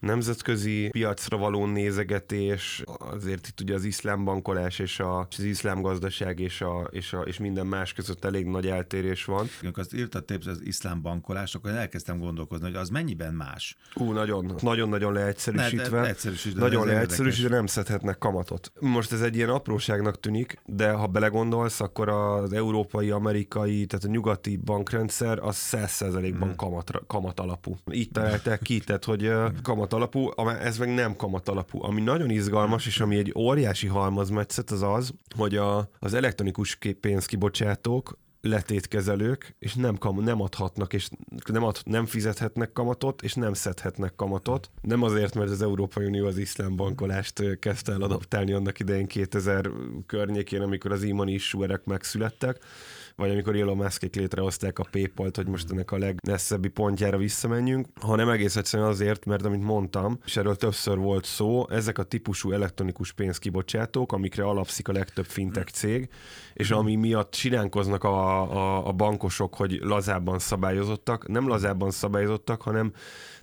nemzetközi 0.00 0.88
piacra 0.88 1.36
való 1.36 1.66
nézegetés, 1.66 2.82
azért 2.98 3.46
itt 3.46 3.60
ugye 3.60 3.74
az 3.74 3.84
iszlám 3.84 4.24
bankolás 4.24 4.78
és 4.78 5.00
a, 5.00 5.18
az 5.30 5.44
iszlám 5.44 5.82
gazdaság 5.82 6.40
és, 6.40 6.60
a, 6.60 6.88
és, 6.90 7.12
a, 7.12 7.20
és 7.20 7.38
minden 7.38 7.66
más 7.66 7.92
között 7.92 8.24
elég 8.24 8.46
nagy 8.46 8.66
eltérés 8.66 9.24
van. 9.24 9.46
Azt 9.72 9.94
írtad, 9.94 10.24
az 10.46 10.60
iszlám 10.64 11.02
bank 11.02 11.15
bankolás, 11.16 11.54
akkor 11.54 11.70
elkezdtem 11.70 12.18
gondolkozni, 12.18 12.66
hogy 12.66 12.76
az 12.76 12.88
mennyiben 12.88 13.34
más. 13.34 13.76
Ú, 13.94 14.12
nagyon, 14.12 14.54
nagyon-nagyon 14.62 15.12
leegyszerűsítve. 15.12 15.96
Ne, 15.96 16.02
leegyszerűsítve 16.02 16.60
nagyon 16.60 16.86
leegyszerűsítve 16.86 17.56
nem 17.56 17.66
szedhetnek 17.66 18.18
kamatot. 18.18 18.72
Most 18.80 19.12
ez 19.12 19.20
egy 19.20 19.36
ilyen 19.36 19.48
apróságnak 19.48 20.20
tűnik, 20.20 20.58
de 20.64 20.90
ha 20.90 21.06
belegondolsz, 21.06 21.80
akkor 21.80 22.08
az 22.08 22.52
európai, 22.52 23.10
amerikai, 23.10 23.86
tehát 23.86 24.04
a 24.04 24.08
nyugati 24.08 24.56
bankrendszer 24.56 25.38
az 25.38 25.56
100%-ban 25.72 26.48
hmm. 26.48 26.56
kamat, 26.56 26.90
kamat 27.06 27.40
alapú. 27.40 27.76
Így 27.92 28.10
találták 28.10 28.60
ki, 28.60 28.80
tehát 28.80 29.04
hogy 29.04 29.32
kamat 29.62 29.92
alapú, 29.92 30.30
ez 30.60 30.78
meg 30.78 30.94
nem 30.94 31.16
kamat 31.16 31.48
alapú. 31.48 31.82
Ami 31.82 32.00
nagyon 32.00 32.30
izgalmas, 32.30 32.86
és 32.86 33.00
ami 33.00 33.16
egy 33.16 33.32
óriási 33.36 33.86
halmazmetszet, 33.86 34.70
az 34.70 34.82
az, 34.82 35.12
hogy 35.36 35.56
a, 35.56 35.88
az 35.98 36.14
elektronikus 36.14 36.78
pénzkibocsátók 37.00 38.18
letétkezelők, 38.46 39.54
és 39.58 39.74
nem, 39.74 39.96
kam- 39.96 40.24
nem 40.24 40.40
adhatnak, 40.40 40.92
és 40.92 41.08
nem, 41.46 41.64
ad, 41.64 41.78
nem 41.84 42.06
fizethetnek 42.06 42.72
kamatot, 42.72 43.22
és 43.22 43.34
nem 43.34 43.52
szedhetnek 43.52 44.14
kamatot. 44.16 44.70
Nem 44.80 45.02
azért, 45.02 45.34
mert 45.34 45.50
az 45.50 45.62
Európai 45.62 46.06
Unió 46.06 46.26
az 46.26 46.38
iszlám 46.38 46.76
bankolást 46.76 47.58
kezdte 47.58 47.92
el 47.92 48.02
adaptálni 48.02 48.52
annak 48.52 48.78
idején 48.78 49.06
2000 49.06 49.70
környékén, 50.06 50.60
amikor 50.60 50.92
az 50.92 51.02
e-money 51.02 51.34
issuerek 51.34 51.84
megszülettek, 51.84 52.58
vagy 53.16 53.30
amikor 53.30 53.56
Elon 53.56 53.76
Muskék 53.76 54.14
létrehozták 54.14 54.78
a 54.78 54.86
PayPal-t, 54.90 55.36
hogy 55.36 55.46
most 55.46 55.70
ennek 55.70 55.92
a 55.92 55.98
legnesszebbi 55.98 56.68
pontjára 56.68 57.16
visszamenjünk, 57.16 57.86
hanem 58.00 58.28
egész 58.28 58.56
egyszerűen 58.56 58.88
azért, 58.88 59.24
mert 59.24 59.44
amit 59.44 59.62
mondtam, 59.62 60.18
és 60.24 60.36
erről 60.36 60.56
többször 60.56 60.98
volt 60.98 61.24
szó, 61.24 61.68
ezek 61.70 61.98
a 61.98 62.02
típusú 62.02 62.52
elektronikus 62.52 63.12
pénzkibocsátók, 63.12 64.12
amikre 64.12 64.44
alapszik 64.44 64.88
a 64.88 64.92
legtöbb 64.92 65.24
fintech 65.24 65.72
cég, 65.72 66.08
és 66.54 66.70
ami 66.70 66.94
miatt 66.94 67.34
siránkoznak 67.34 68.04
a, 68.04 68.42
a, 68.52 68.86
a 68.86 68.92
bankosok, 68.92 69.54
hogy 69.54 69.78
lazábban 69.82 70.38
szabályozottak, 70.38 71.28
nem 71.28 71.48
lazábban 71.48 71.90
szabályozottak, 71.90 72.62
hanem 72.62 72.92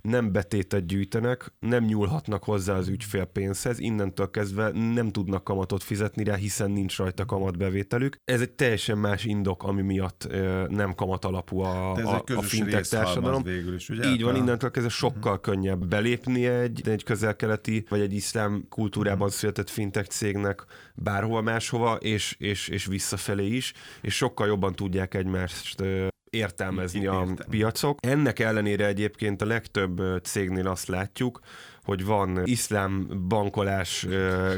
nem 0.02 0.32
betétet 0.32 0.86
gyűjtenek, 0.86 1.52
nem 1.58 1.84
nyúlhatnak 1.84 2.44
hozzá 2.44 2.74
az 2.74 2.88
ügyfél 2.88 3.24
pénzhez, 3.24 3.78
innentől 3.78 4.30
kezdve 4.30 4.70
nem 4.70 5.10
tudnak 5.10 5.44
kamatot 5.44 5.82
fizetni 5.82 6.24
rá, 6.24 6.34
hiszen 6.34 6.70
nincs 6.70 6.96
rajta 6.96 7.24
kamatbevételük. 7.24 8.16
Ez 8.24 8.40
egy 8.40 8.52
teljesen 8.52 8.98
más 8.98 9.24
indok, 9.24 9.63
ami 9.64 9.82
miatt 9.82 10.28
nem 10.68 10.94
kamat 10.94 11.24
alapú 11.24 11.60
a, 11.60 11.92
a, 11.92 12.22
a 12.34 12.42
fintech 12.42 12.88
társadalom. 12.88 13.42
Végül 13.42 13.74
is, 13.74 13.88
ugye? 13.88 14.10
Így 14.10 14.22
van, 14.22 14.36
innentől 14.36 14.70
kezdve 14.70 14.90
sokkal 14.90 15.18
uh-huh. 15.20 15.40
könnyebb 15.40 15.86
belépni 15.86 16.46
egy, 16.46 16.88
egy 16.88 17.04
közelkeleti 17.04 17.86
vagy 17.88 18.00
egy 18.00 18.12
iszlám 18.12 18.66
kultúrában 18.68 19.20
uh-huh. 19.20 19.34
született 19.34 19.70
fintech 19.70 20.08
cégnek 20.08 20.64
bárhova 20.94 21.40
máshova, 21.40 21.94
és, 21.94 22.36
és, 22.38 22.68
és 22.68 22.86
visszafelé 22.86 23.46
is, 23.46 23.72
és 24.00 24.14
sokkal 24.14 24.46
jobban 24.46 24.74
tudják 24.74 25.14
egymást 25.14 25.82
értelmezni 26.30 27.06
a 27.06 27.26
piacok. 27.50 27.98
Ennek 28.06 28.38
ellenére 28.38 28.86
egyébként 28.86 29.42
a 29.42 29.46
legtöbb 29.46 30.02
cégnél 30.22 30.66
azt 30.68 30.88
látjuk, 30.88 31.40
hogy 31.84 32.04
van 32.04 32.40
iszlám 32.44 33.08
bankolás 33.28 34.06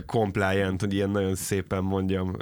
compliant, 0.06 0.80
hogy 0.80 0.94
ilyen 0.94 1.10
nagyon 1.10 1.34
szépen 1.34 1.84
mondjam, 1.84 2.36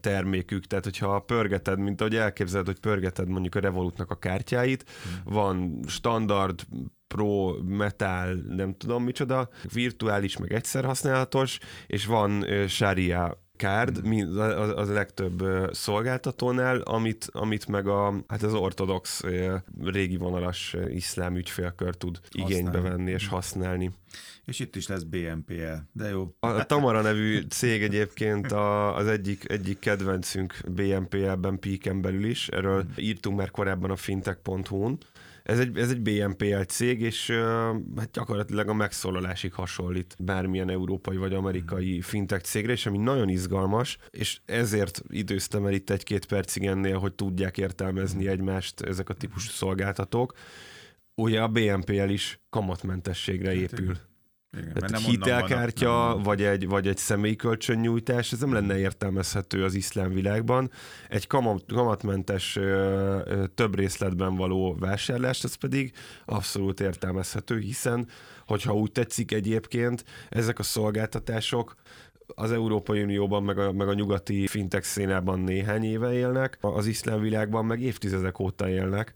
termékük. 0.00 0.66
Tehát, 0.66 0.84
hogyha 0.84 1.20
pörgeted, 1.20 1.78
mint 1.78 2.00
ahogy 2.00 2.16
elképzeled, 2.16 2.66
hogy 2.66 2.80
pörgeted 2.80 3.28
mondjuk 3.28 3.54
a 3.54 3.60
Revolutnak 3.60 4.10
a 4.10 4.18
kártyáit, 4.18 4.84
van 5.24 5.80
standard 5.86 6.60
Pro, 7.06 7.62
Metal, 7.62 8.34
nem 8.48 8.74
tudom 8.76 9.04
micsoda, 9.04 9.48
virtuális, 9.72 10.36
meg 10.36 10.52
egyszer 10.52 10.84
használatos, 10.84 11.58
és 11.86 12.06
van 12.06 12.30
uh, 12.30 12.66
Mm. 13.66 14.38
az, 14.38 14.72
az 14.76 14.88
a 14.88 14.92
legtöbb 14.92 15.44
szolgáltatónál, 15.72 16.80
amit, 16.80 17.28
amit 17.32 17.66
meg 17.66 17.86
a, 17.86 18.24
hát 18.28 18.42
az 18.42 18.54
ortodox 18.54 19.22
régi 19.82 20.16
vonalas 20.16 20.76
iszlám 20.88 21.36
ügyfélkör 21.36 21.94
tud 21.94 22.20
igénybe 22.30 22.80
venni 22.80 23.10
és 23.10 23.28
használni. 23.28 23.90
És 24.44 24.60
itt 24.60 24.76
is 24.76 24.86
lesz 24.86 25.02
BNPL, 25.02 25.72
de 25.92 26.08
jó. 26.08 26.34
A 26.40 26.66
Tamara 26.66 27.00
nevű 27.00 27.40
cég 27.40 27.82
egyébként 27.82 28.52
a, 28.52 28.96
az 28.96 29.06
egyik, 29.06 29.50
egyik 29.50 29.78
kedvencünk 29.78 30.60
BNPL-ben, 30.68 31.58
Peaken 31.58 32.00
belül 32.00 32.24
is, 32.24 32.48
erről 32.48 32.84
írtunk 32.96 33.36
már 33.36 33.50
korábban 33.50 33.90
a 33.90 33.96
fintech.hu-n, 33.96 34.98
ez 35.42 35.58
egy, 35.58 35.78
ez 35.78 35.90
egy 35.90 36.00
BNPL 36.00 36.60
cég, 36.60 37.00
és 37.00 37.30
hát 37.96 38.10
gyakorlatilag 38.12 38.68
a 38.68 38.74
megszólalásig 38.74 39.52
hasonlít 39.52 40.16
bármilyen 40.18 40.70
európai 40.70 41.16
vagy 41.16 41.34
amerikai 41.34 42.00
fintech 42.00 42.44
cégre, 42.44 42.72
és 42.72 42.86
ami 42.86 42.98
nagyon 42.98 43.28
izgalmas, 43.28 43.98
és 44.10 44.40
ezért 44.44 45.02
időztem 45.08 45.66
el 45.66 45.72
itt 45.72 45.90
egy-két 45.90 46.26
percig 46.26 46.66
ennél, 46.66 46.98
hogy 46.98 47.12
tudják 47.12 47.58
értelmezni 47.58 48.28
egymást 48.28 48.80
ezek 48.80 49.08
a 49.08 49.14
típusú 49.14 49.50
szolgáltatók. 49.50 50.32
Ugye 51.14 51.42
a 51.42 51.48
BNPL 51.48 52.08
is 52.08 52.40
kamatmentességre 52.50 53.48
hát 53.48 53.58
épül. 53.58 53.96
Igen, 54.58 54.72
Tehát 54.72 54.90
nem 54.90 55.02
hitelkártya, 55.02 55.88
van, 55.88 56.22
vagy, 56.22 56.42
egy, 56.42 56.68
vagy 56.68 56.88
egy 56.88 56.96
személyi 56.96 57.36
kölcsönnyújtás, 57.36 58.32
ez 58.32 58.38
nem 58.38 58.52
lenne 58.52 58.78
értelmezhető 58.78 59.64
az 59.64 59.74
iszlám 59.74 60.12
világban. 60.12 60.70
Egy 61.08 61.26
kamat, 61.26 61.64
kamatmentes 61.72 62.58
több 63.54 63.74
részletben 63.74 64.36
való 64.36 64.76
vásárlás, 64.78 65.44
ez 65.44 65.54
pedig 65.54 65.92
abszolút 66.24 66.80
értelmezhető, 66.80 67.58
hiszen, 67.58 68.08
hogyha 68.46 68.74
úgy 68.74 68.92
tetszik 68.92 69.32
egyébként, 69.32 70.04
ezek 70.28 70.58
a 70.58 70.62
szolgáltatások 70.62 71.74
az 72.26 72.52
Európai 72.52 73.02
Unióban, 73.02 73.42
meg 73.42 73.58
a, 73.58 73.72
meg 73.72 73.88
a 73.88 73.94
nyugati 73.94 74.46
fintech 74.46 74.84
szénában 74.84 75.40
néhány 75.40 75.84
éve 75.84 76.12
élnek, 76.12 76.58
az 76.60 76.86
iszlám 76.86 77.20
világban 77.20 77.64
meg 77.64 77.80
évtizedek 77.80 78.38
óta 78.38 78.68
élnek, 78.68 79.12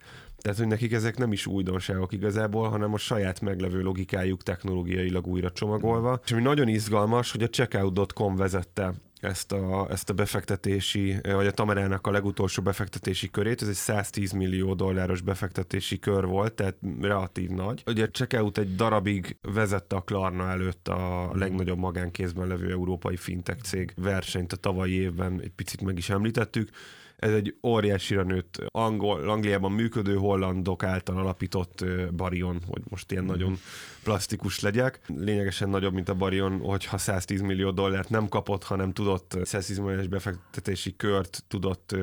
tehát, 0.46 0.60
hogy 0.60 0.70
nekik 0.70 0.92
ezek 0.92 1.16
nem 1.16 1.32
is 1.32 1.46
újdonságok 1.46 2.12
igazából, 2.12 2.68
hanem 2.68 2.92
a 2.92 2.96
saját 2.96 3.40
meglevő 3.40 3.82
logikájuk 3.82 4.42
technológiailag 4.42 5.26
újra 5.26 5.50
csomagolva. 5.50 6.20
És 6.24 6.32
ami 6.32 6.42
nagyon 6.42 6.68
izgalmas, 6.68 7.32
hogy 7.32 7.42
a 7.42 7.48
checkout.com 7.48 8.36
vezette 8.36 8.94
ezt 9.20 9.52
a, 9.52 9.86
ezt 9.90 10.10
a 10.10 10.12
befektetési, 10.12 11.16
vagy 11.22 11.46
a 11.46 11.50
Tamerának 11.50 12.06
a 12.06 12.10
legutolsó 12.10 12.62
befektetési 12.62 13.30
körét, 13.30 13.62
ez 13.62 13.68
egy 13.68 13.74
110 13.74 14.32
millió 14.32 14.74
dolláros 14.74 15.20
befektetési 15.20 15.98
kör 15.98 16.26
volt, 16.26 16.52
tehát 16.52 16.76
relatív 17.00 17.50
nagy. 17.50 17.82
Ugye 17.86 18.04
a 18.04 18.10
Checkout 18.10 18.58
egy 18.58 18.74
darabig 18.74 19.36
vezette 19.42 19.96
a 19.96 20.00
Klarna 20.00 20.48
előtt 20.48 20.88
a 20.88 21.30
legnagyobb 21.34 21.78
magánkézben 21.78 22.46
levő 22.46 22.70
európai 22.70 23.16
fintech 23.16 23.62
cég 23.62 23.92
versenyt 23.96 24.52
a 24.52 24.56
tavalyi 24.56 25.00
évben, 25.00 25.40
egy 25.40 25.52
picit 25.56 25.82
meg 25.82 25.98
is 25.98 26.10
említettük 26.10 26.70
ez 27.16 27.32
egy 27.32 27.56
óriásira 27.62 28.22
nőtt 28.22 28.62
angol, 28.66 29.28
Angliában 29.28 29.72
működő 29.72 30.14
hollandok 30.14 30.82
által 30.82 31.16
alapított 31.16 31.84
barion, 32.16 32.60
hogy 32.68 32.82
most 32.88 33.12
ilyen 33.12 33.24
nagyon 33.24 33.58
plastikus 34.02 34.60
legyek. 34.60 35.00
Lényegesen 35.06 35.68
nagyobb, 35.68 35.94
mint 35.94 36.08
a 36.08 36.14
barion, 36.14 36.58
hogyha 36.58 36.98
110 36.98 37.40
millió 37.40 37.70
dollárt 37.70 38.08
nem 38.08 38.28
kapott, 38.28 38.64
hanem 38.64 38.92
tudott 38.92 39.38
110 39.42 39.78
milliós 39.78 40.06
befektetési 40.06 40.96
kört 40.96 41.44
tudott 41.48 41.96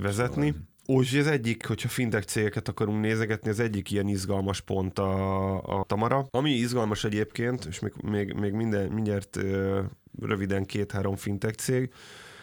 vezetni. 0.00 0.54
Úgy, 0.86 1.16
az 1.16 1.26
egyik, 1.26 1.66
hogyha 1.66 1.88
fintech 1.88 2.26
cégeket 2.26 2.68
akarunk 2.68 3.00
nézegetni, 3.00 3.50
az 3.50 3.60
egyik 3.60 3.90
ilyen 3.90 4.08
izgalmas 4.08 4.60
pont 4.60 4.98
a, 4.98 5.78
a 5.80 5.84
Tamara. 5.84 6.26
Ami 6.30 6.50
izgalmas 6.50 7.04
egyébként, 7.04 7.64
és 7.64 7.78
még, 7.78 7.92
még, 8.02 8.32
még 8.32 8.52
minden, 8.52 8.88
mindjárt 8.88 9.38
röviden 10.20 10.64
két-három 10.64 11.16
fintech 11.16 11.54
cég, 11.54 11.92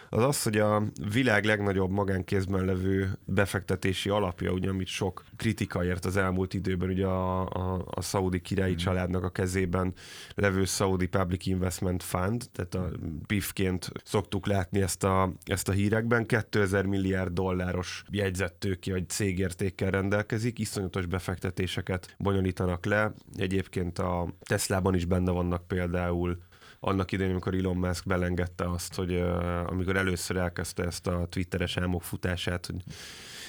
az 0.09 0.23
az, 0.23 0.43
hogy 0.43 0.57
a 0.57 0.83
világ 1.11 1.45
legnagyobb 1.45 1.91
magánkézben 1.91 2.65
levő 2.65 3.17
befektetési 3.25 4.09
alapja, 4.09 4.51
ugye, 4.51 4.69
amit 4.69 4.87
sok 4.87 5.23
kritika 5.35 5.85
ért 5.85 6.05
az 6.05 6.17
elmúlt 6.17 6.53
időben, 6.53 6.89
ugye 6.89 7.05
a, 7.05 7.45
a, 7.45 7.83
a 7.85 8.01
szaudi 8.01 8.41
királyi 8.41 8.73
mm. 8.73 8.75
családnak 8.75 9.23
a 9.23 9.29
kezében 9.29 9.93
levő 10.35 10.65
Saudi 10.65 11.07
Public 11.07 11.45
Investment 11.45 12.03
Fund, 12.03 12.49
tehát 12.51 12.75
a 12.75 12.91
PIF-ként 13.27 13.91
szoktuk 14.03 14.47
látni 14.47 14.81
ezt 14.81 15.03
a, 15.03 15.33
ezt 15.43 15.69
a 15.69 15.71
hírekben, 15.71 16.25
2000 16.25 16.85
milliárd 16.85 17.33
dolláros 17.33 18.03
jegyzettőki 18.09 18.91
vagy 18.91 19.09
cégértékkel 19.09 19.91
rendelkezik, 19.91 20.59
iszonyatos 20.59 21.05
befektetéseket 21.05 22.15
bonyolítanak 22.17 22.85
le. 22.85 23.13
Egyébként 23.35 23.99
a 23.99 24.27
Teslában 24.43 24.95
is 24.95 25.05
benne 25.05 25.31
vannak 25.31 25.67
például 25.67 26.37
annak 26.79 27.11
idején, 27.11 27.31
amikor 27.31 27.53
Elon 27.53 27.77
Musk 27.77 28.05
belengedte 28.05 28.69
azt, 28.69 28.95
hogy 28.95 29.23
amikor 29.65 29.95
először 29.95 30.37
elkezdte 30.37 30.83
ezt 30.83 31.07
a 31.07 31.27
twitteres 31.29 31.77
álmok 31.77 32.03
futását, 32.03 32.65
hogy 32.65 32.83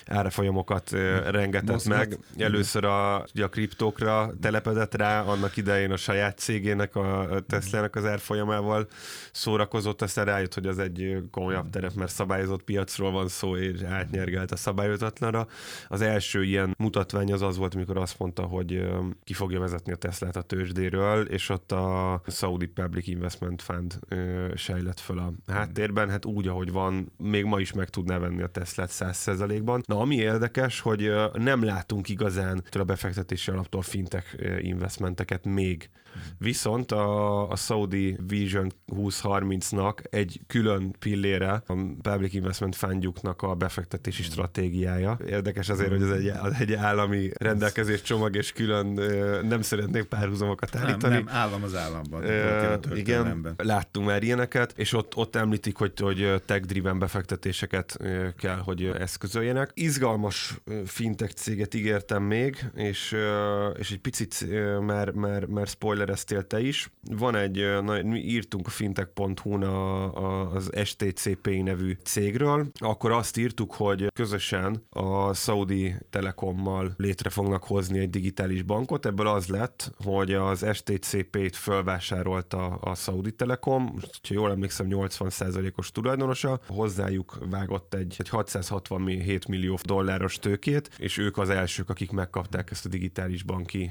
árfolyamokat 0.08 0.90
rengetett 1.30 1.70
Mozgat. 1.70 1.98
meg. 1.98 2.18
Először 2.38 2.84
a, 2.84 3.24
ugye 3.34 3.44
a 3.44 3.48
kriptókra 3.48 4.32
telepedett 4.40 4.94
rá, 4.94 5.22
annak 5.22 5.56
idején 5.56 5.90
a 5.90 5.96
saját 5.96 6.38
cégének, 6.38 6.96
a 6.96 7.28
Tesla-nak 7.46 7.96
az 7.96 8.04
árfolyamával 8.04 8.86
szórakozott, 9.32 10.02
aztán 10.02 10.24
rájött, 10.24 10.54
hogy 10.54 10.66
az 10.66 10.78
egy 10.78 11.22
komolyabb 11.30 11.70
terep, 11.70 11.94
mert 11.94 12.10
szabályozott 12.12 12.62
piacról 12.62 13.10
van 13.10 13.28
szó, 13.28 13.56
és 13.56 13.82
átnyergelt 13.82 14.52
a 14.52 14.56
szabályozatlanra. 14.56 15.46
Az 15.88 16.00
első 16.00 16.44
ilyen 16.44 16.74
mutatvány 16.78 17.32
az 17.32 17.42
az 17.42 17.56
volt, 17.56 17.74
amikor 17.74 17.96
azt 17.96 18.18
mondta, 18.18 18.42
hogy 18.42 18.88
ki 19.24 19.32
fogja 19.32 19.60
vezetni 19.60 19.92
a 19.92 19.96
Teslát 19.96 20.36
a 20.36 20.42
tőzsdéről, 20.42 21.26
és 21.26 21.48
ott 21.48 21.72
a 21.72 22.20
Saudi 22.26 22.66
Public 22.66 23.06
Investment 23.06 23.62
Fund 23.62 23.98
sejlett 24.54 25.00
föl 25.00 25.18
a 25.18 25.52
háttérben, 25.52 26.10
hát 26.10 26.24
úgy, 26.24 26.48
ahogy 26.48 26.72
van, 26.72 27.12
még 27.16 27.44
ma 27.44 27.60
is 27.60 27.72
meg 27.72 27.88
tudná 27.88 28.18
venni 28.18 28.42
a 28.42 28.46
Teslát 28.46 28.90
100%-ban. 28.92 29.82
Na 29.86 29.97
Na, 29.97 29.97
ami 30.00 30.16
érdekes, 30.16 30.80
hogy 30.80 31.12
nem 31.32 31.64
látunk 31.64 32.08
igazán 32.08 32.62
a 32.70 32.84
befektetési 32.84 33.50
alaptól 33.50 33.82
fintech 33.82 34.26
investmenteket 34.60 35.44
még. 35.44 35.90
Viszont 36.38 36.92
a, 36.92 37.50
a 37.50 37.56
Saudi 37.56 38.16
Vision 38.26 38.72
2030-nak 38.92 39.98
egy 40.10 40.40
külön 40.46 40.94
pillére 40.98 41.62
a 41.66 41.74
Public 42.02 42.34
Investment 42.34 42.76
Fundjuknak 42.76 43.42
a 43.42 43.54
befektetési 43.54 44.22
stratégiája. 44.22 45.18
Érdekes 45.26 45.68
azért, 45.68 45.90
hogy 45.90 46.02
ez 46.02 46.10
egy, 46.10 46.26
az 46.26 46.54
egy 46.58 46.74
állami 46.74 47.30
rendelkezés 47.34 48.02
csomag, 48.02 48.36
és 48.36 48.52
külön 48.52 48.86
nem 49.46 49.62
szeretnék 49.62 50.04
párhuzamokat 50.04 50.76
állítani. 50.76 51.14
Nem, 51.14 51.24
nem 51.24 51.34
állam 51.34 51.62
az 51.62 51.76
államban. 51.76 52.24
Uh, 52.24 52.98
igen, 52.98 53.54
láttunk 53.56 54.06
már 54.06 54.22
ilyeneket, 54.22 54.72
és 54.76 54.92
ott, 54.92 55.16
ott 55.16 55.36
említik, 55.36 55.76
hogy, 55.76 55.92
hogy 56.00 56.42
tech-driven 56.46 56.98
befektetéseket 56.98 57.98
kell, 58.38 58.58
hogy 58.58 58.84
eszközöljenek. 58.84 59.70
Izgalmas 59.88 60.61
fintech 60.85 61.33
céget 61.33 61.75
ígértem 61.75 62.23
még, 62.23 62.64
és, 62.75 63.16
és 63.78 63.90
egy 63.90 64.00
picit 64.00 64.47
már, 64.80 65.11
már, 65.11 65.45
már 65.45 65.66
spoilereztél 65.66 66.47
te 66.47 66.61
is. 66.61 66.90
Van 67.11 67.37
egy, 67.37 67.57
na, 67.83 68.02
mi 68.02 68.18
írtunk 68.18 68.66
a 68.66 68.71
fintech.hu-n 68.71 69.62
a, 69.62 70.16
a, 70.16 70.52
az 70.52 70.71
STCP 70.85 71.47
nevű 71.62 71.97
cégről, 72.04 72.66
akkor 72.75 73.11
azt 73.11 73.37
írtuk, 73.37 73.75
hogy 73.75 74.07
közösen 74.12 74.85
a 74.90 75.35
Saudi 75.35 75.95
Telekommal 76.11 76.92
létre 76.97 77.30
fognak 77.30 77.64
hozni 77.64 77.99
egy 77.99 78.11
digitális 78.11 78.62
bankot. 78.62 79.07
Ebből 79.07 79.26
az 79.26 79.47
lett, 79.47 79.92
hogy 80.04 80.33
az 80.33 80.66
STCP-t 80.73 81.57
fölvásárolta 81.57 82.66
a 82.66 82.95
Saudi 82.95 83.33
Telekom, 83.33 83.95
ha 84.28 84.35
jól 84.35 84.50
emlékszem 84.50 84.87
80%-os 84.90 85.90
tulajdonosa, 85.90 86.61
hozzájuk 86.66 87.38
vágott 87.50 87.95
egy, 87.95 88.14
egy 88.18 88.28
667 88.28 89.49
millió 89.49 89.76
dolláros 89.82 90.38
tőkét, 90.38 90.90
és 90.99 91.18
ők 91.18 91.38
az 91.38 91.50
elsők, 91.50 91.90
akik 91.90 92.11
megkapták 92.11 92.70
ezt 92.70 92.87
a 92.87 92.88
digitális 92.88 93.42
banki 93.42 93.90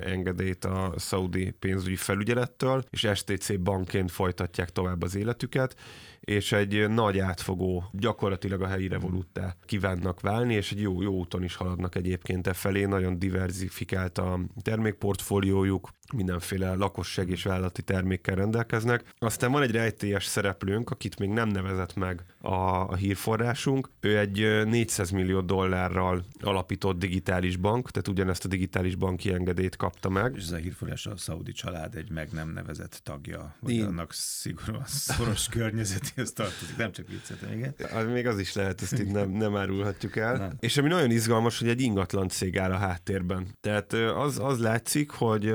engedélyt 0.00 0.64
a 0.64 0.94
Saudi 0.98 1.50
pénzügyi 1.50 1.96
felügyelettől, 1.96 2.84
és 2.90 3.10
STC 3.14 3.58
bankként 3.58 4.10
folytatják 4.10 4.70
tovább 4.70 5.02
az 5.02 5.14
életüket, 5.14 5.76
és 6.20 6.52
egy 6.52 6.88
nagy 6.88 7.18
átfogó, 7.18 7.84
gyakorlatilag 7.92 8.62
a 8.62 8.66
helyi 8.66 8.88
revolúttá 8.88 9.56
kívánnak 9.64 10.20
válni, 10.20 10.54
és 10.54 10.72
egy 10.72 10.80
jó, 10.80 11.02
jó 11.02 11.12
úton 11.12 11.42
is 11.42 11.56
haladnak 11.56 11.94
egyébként 11.94 12.46
e 12.46 12.52
felé, 12.52 12.84
nagyon 12.84 13.18
diversifikált 13.18 14.18
a 14.18 14.40
termékportfóliójuk, 14.62 15.90
mindenféle 16.14 16.74
lakosság 16.74 17.28
és 17.28 17.42
vállalati 17.42 17.82
termékkel 17.82 18.34
rendelkeznek. 18.34 19.04
Aztán 19.18 19.52
van 19.52 19.62
egy 19.62 19.70
rejtélyes 19.70 20.24
szereplőnk, 20.24 20.90
akit 20.90 21.18
még 21.18 21.28
nem 21.28 21.48
nevezett 21.48 21.94
meg 21.94 22.24
a, 22.40 22.54
a 22.54 22.94
hírforrásunk. 22.94 23.90
Ő 24.00 24.18
egy 24.18 24.64
400 24.64 25.10
millió 25.18 25.40
dollárral 25.40 26.24
alapított 26.40 26.98
digitális 26.98 27.56
bank, 27.56 27.90
tehát 27.90 28.08
ugyanezt 28.08 28.44
a 28.44 28.48
digitális 28.48 28.94
banki 28.94 29.32
engedélyt 29.32 29.76
kapta 29.76 30.08
meg. 30.08 30.34
És 30.36 30.42
ez 30.42 30.50
a 30.50 30.56
hírforrás 30.56 31.06
a 31.06 31.16
szaudi 31.16 31.52
család 31.52 31.94
egy 31.94 32.10
meg 32.10 32.28
nem 32.32 32.52
nevezett 32.52 33.00
tagja, 33.02 33.54
vagy 33.60 33.72
Én... 33.72 33.84
annak 33.84 34.12
szigorúan 34.12 34.86
szoros 34.86 35.48
környezetéhez 35.56 36.32
tartozik, 36.32 36.76
nem 36.76 36.92
csak 36.92 37.08
viccetem, 37.08 37.52
igen. 37.52 37.74
Még 38.12 38.26
az 38.26 38.38
is 38.38 38.54
lehet, 38.54 38.82
ezt 38.82 38.98
így 38.98 39.10
nem, 39.10 39.30
nem 39.30 39.56
árulhatjuk 39.56 40.16
el. 40.16 40.36
Nem. 40.36 40.52
És 40.60 40.76
ami 40.76 40.88
nagyon 40.88 41.10
izgalmas, 41.10 41.58
hogy 41.58 41.68
egy 41.68 41.80
ingatlan 41.80 42.28
cég 42.28 42.58
áll 42.58 42.72
a 42.72 42.76
háttérben. 42.76 43.56
Tehát 43.60 43.92
az, 43.92 44.38
az 44.38 44.58
látszik, 44.58 45.10
hogy 45.10 45.54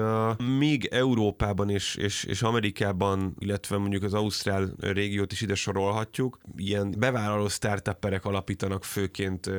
még 0.57 0.85
Európában 0.85 1.69
és, 1.69 1.95
és, 1.95 2.23
és 2.23 2.41
Amerikában, 2.41 3.35
illetve 3.39 3.77
mondjuk 3.77 4.03
az 4.03 4.13
Ausztrál 4.13 4.73
régiót 4.79 5.31
is 5.31 5.41
ide 5.41 5.55
sorolhatjuk, 5.55 6.39
ilyen 6.55 6.95
bevállaló 6.97 7.47
startupperek 7.47 8.25
alapítanak 8.25 8.83
főként 8.83 9.49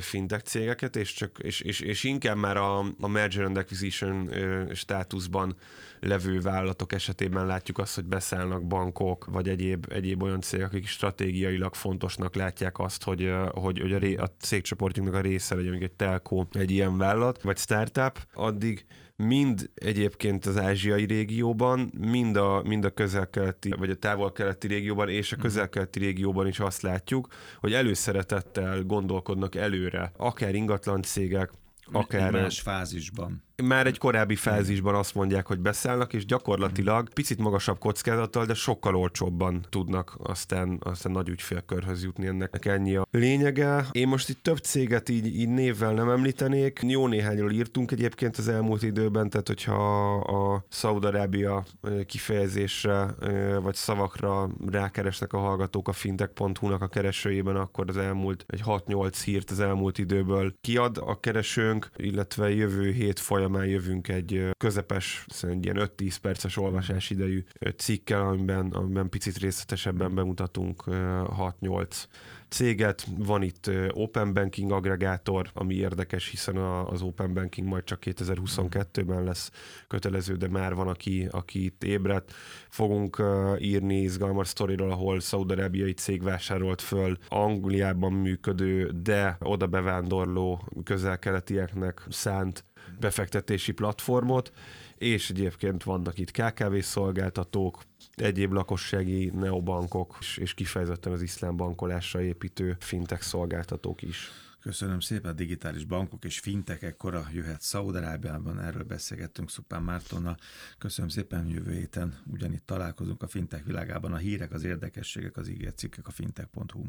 fintech 0.00 0.42
cégeket, 0.44 0.96
és, 0.96 1.12
csak, 1.12 1.38
és, 1.42 1.60
és, 1.60 1.80
és 1.80 2.04
inkább 2.04 2.36
már 2.36 2.56
a, 2.56 2.78
a 3.00 3.08
merger 3.08 3.44
and 3.44 3.56
acquisition 3.56 4.30
státuszban 4.74 5.56
levő 6.00 6.40
vállalatok 6.40 6.92
esetében 6.92 7.46
látjuk 7.46 7.78
azt, 7.78 7.94
hogy 7.94 8.04
beszállnak 8.04 8.66
bankok, 8.66 9.26
vagy 9.30 9.48
egyéb, 9.48 9.86
egyéb 9.88 10.22
olyan 10.22 10.40
cégek, 10.40 10.66
akik 10.66 10.86
stratégiailag 10.86 11.74
fontosnak 11.74 12.34
látják 12.34 12.78
azt, 12.78 13.02
hogy, 13.02 13.32
hogy, 13.50 13.80
hogy 13.80 13.92
a, 13.92 13.98
ré, 13.98 14.14
a 14.14 14.30
cégcsoportjunknak 14.38 15.16
a 15.16 15.20
része 15.20 15.54
legyen, 15.54 15.74
egy 15.74 15.92
telco, 15.92 16.44
egy 16.52 16.70
ilyen 16.70 16.98
vállalat, 16.98 17.42
vagy 17.42 17.58
startup, 17.58 18.26
addig 18.34 18.84
mind 19.16 19.70
egyébként 19.74 20.46
az 20.46 20.58
ázsiai 20.58 21.04
régióban, 21.04 21.92
mind 21.98 22.36
a, 22.36 22.62
mind 22.64 22.84
a 22.84 22.90
közel-keleti, 22.90 23.70
vagy 23.70 23.90
a 23.90 23.94
távol-keleti 23.94 24.66
régióban 24.66 25.08
és 25.08 25.32
a 25.32 25.36
mhm. 25.36 25.44
közel-keleti 25.44 25.98
régióban 25.98 26.46
is 26.46 26.60
azt 26.60 26.82
látjuk, 26.82 27.28
hogy 27.58 27.72
előszeretettel 27.72 28.82
gondolkodnak 28.82 29.54
előre, 29.54 30.12
akár 30.16 30.54
ingatlan 30.54 31.02
cégek, 31.02 31.50
akár... 31.92 32.30
Más 32.30 32.60
fázisban 32.60 33.42
már 33.62 33.86
egy 33.86 33.98
korábbi 33.98 34.36
fázisban 34.36 34.94
azt 34.94 35.14
mondják, 35.14 35.46
hogy 35.46 35.60
beszállnak, 35.60 36.12
és 36.12 36.24
gyakorlatilag 36.24 37.12
picit 37.12 37.38
magasabb 37.38 37.78
kockázattal, 37.78 38.44
de 38.44 38.54
sokkal 38.54 38.96
olcsóbban 38.96 39.66
tudnak 39.68 40.16
aztán, 40.22 40.78
aztán 40.80 41.12
nagy 41.12 41.28
ügyfélkörhöz 41.28 42.04
jutni 42.04 42.26
ennek 42.26 42.64
ennyi 42.64 42.96
a 42.96 43.06
lényege. 43.10 43.86
Én 43.90 44.08
most 44.08 44.28
itt 44.28 44.42
több 44.42 44.58
céget 44.58 45.08
így, 45.08 45.26
így 45.26 45.48
névvel 45.48 45.92
nem 45.92 46.10
említenék, 46.10 46.80
jó 46.86 47.06
néhányról 47.06 47.50
írtunk 47.50 47.90
egyébként 47.90 48.36
az 48.36 48.48
elmúlt 48.48 48.82
időben, 48.82 49.30
tehát 49.30 49.46
hogyha 49.46 50.14
a 50.16 50.64
Szaudarábia 50.68 51.64
kifejezésre 52.06 53.14
vagy 53.62 53.74
szavakra 53.74 54.48
rákeresnek 54.70 55.32
a 55.32 55.38
hallgatók 55.38 55.88
a 55.88 55.92
fintech.hu-nak 55.92 56.82
a 56.82 56.88
keresőjében, 56.88 57.56
akkor 57.56 57.88
az 57.88 57.96
elmúlt 57.96 58.44
egy 58.46 58.62
6-8 58.66 59.12
hírt 59.24 59.50
az 59.50 59.60
elmúlt 59.60 59.98
időből 59.98 60.54
kiad 60.60 61.02
a 61.06 61.20
keresőnk, 61.20 61.90
illetve 61.96 62.50
jövő 62.50 62.90
hét 62.90 63.18
folyam 63.20 63.49
folyamán 63.50 63.68
jövünk 63.68 64.08
egy 64.08 64.50
közepes, 64.58 65.26
egy 65.42 65.64
ilyen 65.64 65.90
5-10 65.96 66.16
perces 66.22 66.56
olvasás 66.56 67.10
idejű 67.10 67.44
cikkel, 67.76 68.20
amiben, 68.26 68.66
amiben 68.66 69.08
picit 69.08 69.38
részletesebben 69.38 70.14
bemutatunk 70.14 70.82
6-8 70.86 72.04
céget. 72.50 73.06
Van 73.16 73.42
itt 73.42 73.70
Open 73.88 74.34
Banking 74.34 74.72
aggregátor, 74.72 75.50
ami 75.54 75.74
érdekes, 75.74 76.28
hiszen 76.28 76.56
az 76.56 77.02
Open 77.02 77.34
Banking 77.34 77.68
majd 77.68 77.84
csak 77.84 78.02
2022-ben 78.04 79.24
lesz 79.24 79.50
kötelező, 79.88 80.36
de 80.36 80.48
már 80.48 80.74
van, 80.74 80.88
aki, 80.88 81.28
aki 81.30 81.64
itt 81.64 81.84
ébredt. 81.84 82.32
Fogunk 82.68 83.22
írni 83.58 84.00
izgalmas 84.00 84.48
sztoriról, 84.48 84.90
ahol 84.90 85.20
szaudarábiai 85.20 85.92
cég 85.92 86.22
vásárolt 86.22 86.80
föl 86.80 87.18
Angliában 87.28 88.12
működő, 88.12 88.90
de 89.02 89.36
oda 89.40 89.66
bevándorló 89.66 90.68
közel-keletieknek 90.84 92.02
szánt 92.08 92.64
befektetési 93.00 93.72
platformot, 93.72 94.52
és 94.96 95.30
egyébként 95.30 95.82
vannak 95.82 96.18
itt 96.18 96.30
KKV 96.30 96.78
szolgáltatók, 96.78 97.82
egyéb 98.14 98.52
lakossági 98.52 99.30
neobankok, 99.34 100.18
és 100.36 100.54
kifejezetten 100.54 101.12
az 101.12 101.22
iszlám 101.22 101.56
bankolásra 101.56 102.22
építő 102.22 102.76
fintech 102.80 103.22
szolgáltatók 103.22 104.02
is. 104.02 104.30
Köszönöm 104.60 105.00
szépen, 105.00 105.30
a 105.30 105.34
digitális 105.34 105.84
bankok 105.84 106.24
és 106.24 106.38
fintek 106.38 106.82
ekkora 106.82 107.26
jöhet 107.32 107.60
Szaudarábiában, 107.60 108.60
erről 108.60 108.82
beszélgettünk 108.82 109.50
Szupán 109.50 109.82
Mártonnal. 109.82 110.36
Köszönöm 110.78 111.10
szépen, 111.10 111.46
jövő 111.46 111.72
héten 111.72 112.18
ugyanitt 112.26 112.66
találkozunk 112.66 113.22
a 113.22 113.28
fintek 113.28 113.64
világában. 113.64 114.12
A 114.12 114.16
hírek, 114.16 114.52
az 114.52 114.64
érdekességek, 114.64 115.36
az 115.36 115.48
ígért 115.48 115.78
cikkek 115.78 116.06
a 116.06 116.10
fintech.hu. 116.10 116.84